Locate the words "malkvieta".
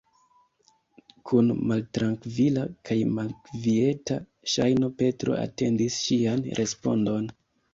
3.19-4.19